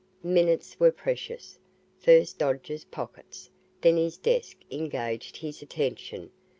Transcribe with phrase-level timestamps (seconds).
[0.23, 1.59] Minutes were precious.
[1.99, 3.51] First Dodge's pockets,
[3.81, 6.31] then his desk engaged his attention.